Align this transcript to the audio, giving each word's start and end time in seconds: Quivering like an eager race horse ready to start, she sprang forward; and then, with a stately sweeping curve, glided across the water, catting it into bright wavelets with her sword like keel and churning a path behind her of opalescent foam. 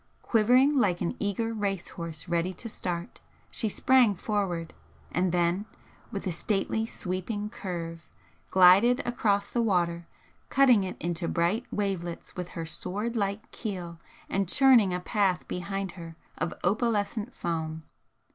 Quivering 0.23 0.77
like 0.79 0.99
an 1.01 1.15
eager 1.19 1.53
race 1.53 1.89
horse 1.89 2.27
ready 2.27 2.55
to 2.55 2.67
start, 2.67 3.19
she 3.51 3.69
sprang 3.69 4.15
forward; 4.15 4.73
and 5.11 5.31
then, 5.31 5.67
with 6.11 6.25
a 6.25 6.31
stately 6.31 6.87
sweeping 6.87 7.51
curve, 7.51 8.07
glided 8.49 9.03
across 9.05 9.51
the 9.51 9.61
water, 9.61 10.07
catting 10.49 10.83
it 10.83 10.97
into 10.99 11.27
bright 11.27 11.65
wavelets 11.71 12.35
with 12.35 12.49
her 12.57 12.65
sword 12.65 13.15
like 13.15 13.51
keel 13.51 13.99
and 14.27 14.49
churning 14.49 14.91
a 14.91 14.99
path 14.99 15.47
behind 15.47 15.91
her 15.91 16.15
of 16.39 16.51
opalescent 16.63 17.35
foam. 17.35 17.83